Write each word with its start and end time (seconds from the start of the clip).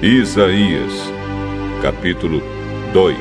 Isaías, 0.00 0.92
capítulo 1.82 2.40
2 2.92 3.18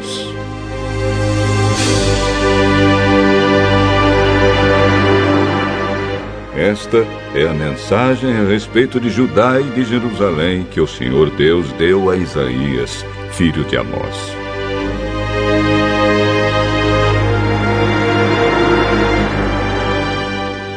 Esta 6.55 7.00
é 7.34 7.48
a 7.48 7.54
mensagem 7.55 8.32
a 8.32 8.43
respeito 8.43 9.00
de 9.00 9.10
Judá 9.10 9.60
e 9.60 9.64
de 9.71 9.86
Jerusalém 9.86 10.68
que 10.70 10.79
o 10.79 10.86
Senhor 10.86 11.32
Deus 11.32 11.71
deu 11.71 12.11
a 12.11 12.16
Isaías, 12.16 13.04
filho 13.32 13.64
de 13.64 13.75
Amós. 13.75 14.36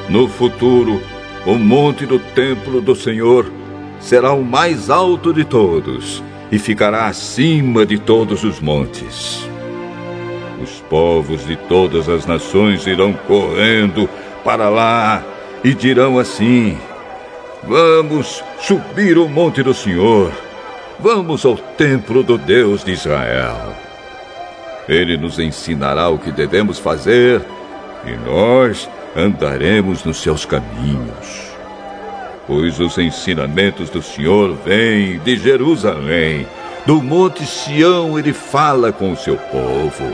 No 0.09 0.27
futuro, 0.28 0.98
o 1.45 1.56
monte 1.56 2.06
do 2.06 2.19
templo 2.19 2.80
do 2.80 2.97
Senhor 2.97 3.59
será 4.01 4.33
o 4.33 4.43
mais 4.43 4.91
alto 4.91 5.33
de 5.33 5.45
todos 5.45 6.23
e 6.51 6.59
ficará 6.59 7.07
acima 7.07 7.87
de 7.87 7.99
todos 7.99 8.43
os 8.43 8.59
montes. 8.59 9.47
Os 10.61 10.81
povos 10.91 11.47
de 11.47 11.57
todas 11.57 12.09
as 12.09 12.27
nações 12.27 12.87
irão 12.87 13.13
correndo 13.13 14.09
para 14.43 14.69
lá 14.69 15.23
e 15.63 15.73
dirão 15.73 16.19
assim: 16.19 16.77
Vamos 17.63 18.43
subir 18.61 19.17
o 19.17 19.29
monte 19.29 19.63
do 19.63 19.73
Senhor, 19.73 20.33
vamos 20.98 21.45
ao 21.45 21.57
templo 21.57 22.23
do 22.23 22.37
Deus 22.37 22.83
de 22.83 22.93
Israel. 22.93 23.75
Ele 24.89 25.17
nos 25.17 25.39
ensinará 25.39 26.09
o 26.09 26.19
que 26.19 26.33
devemos 26.33 26.79
fazer 26.79 27.41
e 28.05 28.12
nós 28.29 28.89
andaremos 29.14 30.05
nos 30.05 30.20
seus 30.20 30.45
caminhos 30.45 31.50
pois 32.51 32.81
os 32.81 32.98
ensinamentos 32.98 33.89
do 33.91 34.03
Senhor 34.03 34.56
vêm 34.67 35.20
de 35.20 35.37
Jerusalém. 35.37 36.45
Do 36.84 37.01
Monte 37.01 37.47
Sião 37.47 38.19
ele 38.19 38.33
fala 38.33 38.91
com 38.91 39.12
o 39.12 39.17
seu 39.17 39.37
povo. 39.37 40.05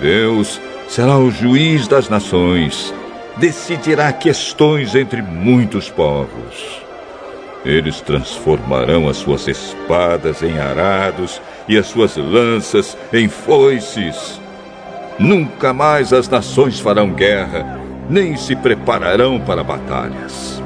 Deus 0.00 0.60
será 0.88 1.18
o 1.18 1.28
juiz 1.28 1.88
das 1.88 2.08
nações, 2.08 2.94
decidirá 3.38 4.12
questões 4.12 4.94
entre 4.94 5.20
muitos 5.20 5.90
povos. 5.90 6.80
Eles 7.64 8.00
transformarão 8.00 9.08
as 9.08 9.16
suas 9.16 9.48
espadas 9.48 10.44
em 10.44 10.60
arados 10.60 11.42
e 11.66 11.76
as 11.76 11.88
suas 11.88 12.16
lanças 12.16 12.96
em 13.12 13.28
foices. 13.28 14.40
Nunca 15.18 15.74
mais 15.74 16.12
as 16.12 16.28
nações 16.28 16.78
farão 16.78 17.10
guerra, 17.10 17.80
nem 18.08 18.36
se 18.36 18.54
prepararão 18.54 19.40
para 19.40 19.64
batalhas. 19.64 20.62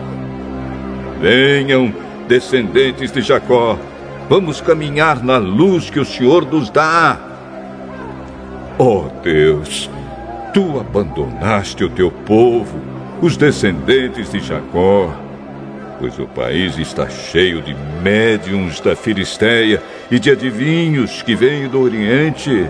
Venham, 1.25 1.91
descendentes 2.28 3.11
de 3.11 3.22
Jacó, 3.22 3.78
vamos 4.28 4.61
caminhar 4.61 5.25
na 5.25 5.39
luz 5.39 5.89
que 5.89 5.98
o 5.98 6.05
Senhor 6.05 6.44
nos 6.44 6.69
dá. 6.69 7.19
Oh 8.77 9.05
Deus, 9.22 9.89
tu 10.52 10.78
abandonaste 10.78 11.83
o 11.83 11.89
teu 11.89 12.11
povo, 12.11 12.78
os 13.22 13.39
descendentes 13.39 14.33
de 14.33 14.39
Jacó, 14.39 15.14
pois 15.98 16.19
o 16.19 16.27
país 16.27 16.77
está 16.77 17.08
cheio 17.08 17.62
de 17.62 17.75
médiums 18.02 18.78
da 18.80 18.95
Filisteia 18.95 19.83
e 20.11 20.19
de 20.19 20.30
adivinhos 20.30 21.22
que 21.22 21.34
vêm 21.34 21.69
do 21.69 21.80
Oriente. 21.80 22.69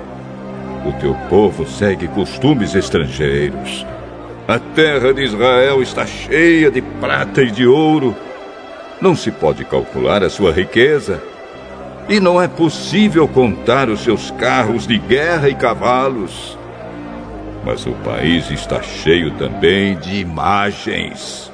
O 0.87 0.93
teu 1.01 1.17
povo 1.29 1.67
segue 1.67 2.07
costumes 2.07 2.77
estrangeiros. 2.77 3.85
A 4.47 4.61
terra 4.61 5.13
de 5.13 5.25
Israel 5.25 5.83
está 5.83 6.07
cheia 6.07 6.71
de 6.71 6.81
prata 6.81 7.43
e 7.43 7.51
de 7.51 7.67
ouro 7.67 8.15
não 9.01 9.15
se 9.15 9.31
pode 9.31 9.65
calcular 9.65 10.23
a 10.23 10.31
sua 10.31 10.53
riqueza. 10.53 11.23
E 12.09 12.21
não 12.21 12.41
é 12.41 12.47
possível 12.47 13.27
contar 13.27 13.89
os 13.89 14.01
seus 14.01 14.31
carros 14.33 14.87
de 14.87 14.99
guerra 14.99 15.49
e 15.49 15.55
cavalos. 15.55 16.59
Mas 17.65 17.87
o 17.87 17.93
país 18.05 18.51
está 18.51 18.83
cheio 18.83 19.31
também 19.33 19.97
de 19.97 20.17
imagens. 20.17 21.51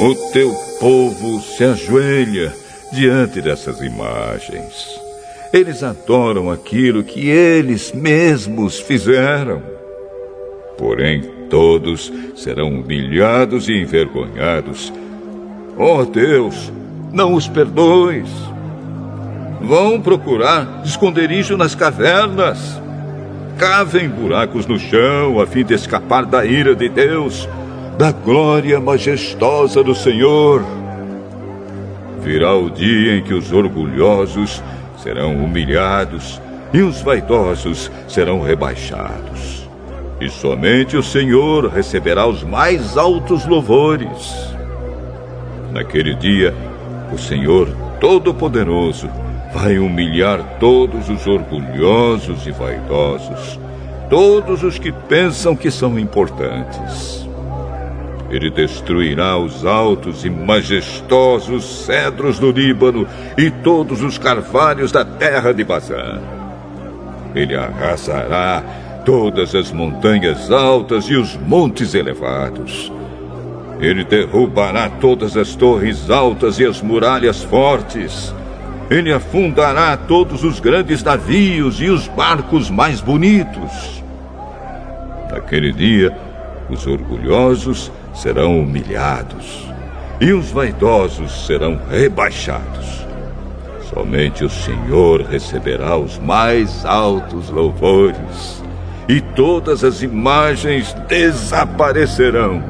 O 0.00 0.14
teu 0.32 0.54
povo 0.78 1.40
se 1.40 1.64
ajoelha 1.64 2.54
diante 2.92 3.42
dessas 3.42 3.80
imagens. 3.80 4.98
Eles 5.52 5.82
adoram 5.82 6.50
aquilo 6.50 7.02
que 7.02 7.28
eles 7.28 7.92
mesmos 7.92 8.78
fizeram. 8.78 9.62
Porém, 10.78 11.38
Todos 11.48 12.12
serão 12.36 12.68
humilhados 12.68 13.68
e 13.68 13.80
envergonhados. 13.80 14.92
Oh 15.76 16.04
Deus, 16.04 16.72
não 17.12 17.32
os 17.34 17.48
perdoes. 17.48 18.28
Vão 19.60 20.00
procurar 20.00 20.82
esconderijo 20.84 21.56
nas 21.56 21.74
cavernas. 21.74 22.80
Cavem 23.56 24.08
buracos 24.08 24.66
no 24.66 24.78
chão 24.78 25.40
a 25.40 25.46
fim 25.46 25.64
de 25.64 25.74
escapar 25.74 26.24
da 26.24 26.44
ira 26.44 26.76
de 26.76 26.88
Deus, 26.88 27.48
da 27.96 28.12
glória 28.12 28.78
majestosa 28.78 29.82
do 29.82 29.94
Senhor. 29.94 30.62
Virá 32.22 32.54
o 32.54 32.70
dia 32.70 33.16
em 33.16 33.22
que 33.22 33.34
os 33.34 33.52
orgulhosos 33.52 34.62
serão 35.02 35.36
humilhados 35.36 36.40
e 36.72 36.82
os 36.82 37.00
vaidosos 37.00 37.90
serão 38.06 38.42
rebaixados 38.42 39.57
e 40.20 40.28
somente 40.28 40.96
o 40.96 41.02
Senhor 41.02 41.68
receberá 41.68 42.26
os 42.26 42.42
mais 42.42 42.96
altos 42.96 43.46
louvores. 43.46 44.54
Naquele 45.72 46.14
dia, 46.14 46.54
o 47.12 47.18
Senhor 47.18 47.68
Todo-Poderoso 48.00 49.08
vai 49.52 49.78
humilhar 49.78 50.58
todos 50.58 51.08
os 51.08 51.26
orgulhosos 51.26 52.46
e 52.46 52.50
vaidosos, 52.50 53.58
todos 54.10 54.62
os 54.62 54.78
que 54.78 54.92
pensam 54.92 55.54
que 55.54 55.70
são 55.70 55.98
importantes. 55.98 57.26
Ele 58.30 58.50
destruirá 58.50 59.38
os 59.38 59.64
altos 59.64 60.24
e 60.24 60.30
majestosos 60.30 61.86
cedros 61.86 62.38
do 62.38 62.50
Líbano 62.50 63.06
e 63.38 63.50
todos 63.50 64.02
os 64.02 64.18
carvalhos 64.18 64.92
da 64.92 65.04
terra 65.04 65.52
de 65.52 65.64
Bazã. 65.64 66.20
Ele 67.34 67.56
arrasará 67.56 68.62
todas 69.08 69.54
as 69.54 69.72
montanhas 69.72 70.52
altas 70.52 71.06
e 71.06 71.14
os 71.14 71.34
montes 71.34 71.94
elevados. 71.94 72.92
Ele 73.80 74.04
derrubará 74.04 74.90
todas 74.90 75.34
as 75.34 75.56
torres 75.56 76.10
altas 76.10 76.58
e 76.58 76.66
as 76.66 76.82
muralhas 76.82 77.42
fortes. 77.42 78.34
Ele 78.90 79.10
afundará 79.10 79.96
todos 79.96 80.44
os 80.44 80.60
grandes 80.60 81.02
navios 81.02 81.80
e 81.80 81.88
os 81.88 82.06
barcos 82.06 82.68
mais 82.68 83.00
bonitos. 83.00 84.04
Naquele 85.30 85.72
dia, 85.72 86.14
os 86.68 86.86
orgulhosos 86.86 87.90
serão 88.12 88.60
humilhados 88.60 89.66
e 90.20 90.34
os 90.34 90.50
vaidosos 90.50 91.46
serão 91.46 91.80
rebaixados. 91.90 93.06
Somente 93.88 94.44
o 94.44 94.50
Senhor 94.50 95.22
receberá 95.22 95.96
os 95.96 96.18
mais 96.18 96.84
altos 96.84 97.48
louvores 97.48 98.67
e 99.08 99.22
todas 99.22 99.82
as 99.82 100.02
imagens 100.02 100.92
desaparecerão. 101.08 102.62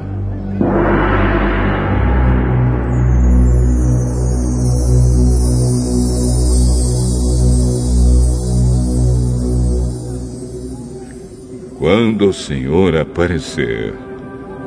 Quando 11.78 12.28
o 12.28 12.32
Senhor 12.32 12.96
aparecer, 12.96 13.94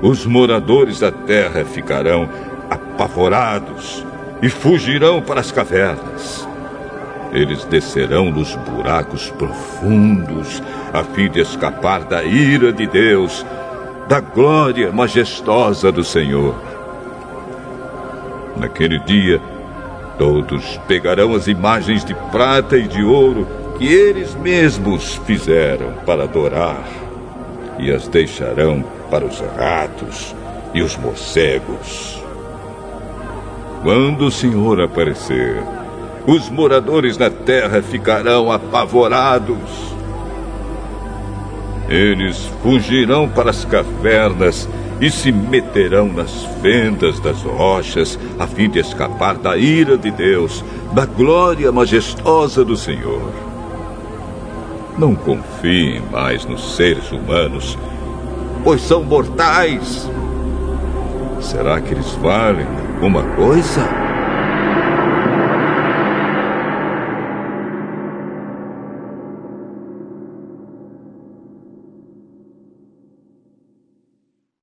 os 0.01 0.25
moradores 0.25 1.00
da 1.00 1.12
terra 1.12 1.63
ficarão 1.63 2.27
apavorados 2.69 4.06
e 4.41 4.50
fugirão 4.50 5.21
para 5.21 5.39
as 5.39 5.51
cavernas. 5.51 6.50
Eles 7.33 7.63
descerão 7.66 8.30
nos 8.30 8.56
buracos 8.56 9.30
profundos, 9.31 10.62
a 10.94 11.04
fim 11.04 11.30
de 11.30 11.39
escapar 11.39 12.04
da 12.04 12.24
ira 12.24 12.74
de 12.74 12.86
Deus, 12.86 13.45
da 14.07 14.19
glória 14.19 14.92
majestosa 14.92 15.92
do 15.92 16.04
Senhor. 16.04 16.54
Naquele 18.57 19.00
dia, 19.00 19.39
todos 20.18 20.78
pegarão 20.88 21.33
as 21.33 21.48
imagens 21.48 22.04
de 22.04 22.13
prata 22.31 22.78
e 22.78 22.88
de 22.88 23.01
ouro 23.01 23.48
que 23.77 23.88
eles 23.88 24.36
mesmos 24.36 25.16
fizeram 25.25 25.94
para 26.06 26.24
adorar, 26.24 26.84
e 27.80 27.89
as 27.92 28.07
deixarão 28.10 28.84
para 29.10 29.25
os 29.25 29.39
ratos 29.57 30.36
e 30.74 30.81
os 30.81 30.98
morcegos. 30.98 32.22
Quando 33.81 34.25
o 34.25 34.31
Senhor 34.31 34.81
aparecer, 34.81 35.63
os 36.25 36.50
moradores 36.50 37.18
da 37.18 37.29
terra 37.29 37.81
ficarão 37.81 38.51
apavorados. 38.51 39.91
Eles 41.89 42.50
fugirão 42.62 43.27
para 43.27 43.50
as 43.50 43.65
cavernas 43.65 44.69
e 45.01 45.09
se 45.09 45.31
meterão 45.31 46.07
nas 46.07 46.44
fendas 46.62 47.19
das 47.19 47.41
rochas, 47.41 48.19
a 48.39 48.45
fim 48.45 48.69
de 48.69 48.79
escapar 48.79 49.35
da 49.35 49.57
ira 49.57 49.97
de 49.97 50.12
Deus, 50.12 50.63
da 50.94 51.06
glória 51.06 51.71
majestosa 51.71 52.63
do 52.63 52.77
Senhor. 52.77 53.31
Não 54.97 55.15
confiem 55.15 56.01
mais 56.12 56.45
nos 56.45 56.75
seres 56.75 57.12
humanos, 57.12 57.77
pois 58.63 58.81
são 58.81 59.03
mortais. 59.03 60.07
Será 61.39 61.81
que 61.81 61.94
eles 61.94 62.12
valem 62.21 62.67
alguma 62.94 63.24
coisa? 63.35 64.11